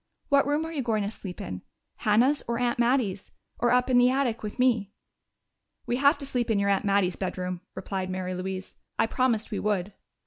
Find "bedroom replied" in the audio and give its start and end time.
7.15-8.09